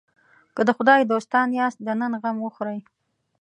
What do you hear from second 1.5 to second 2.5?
یاست د نن غم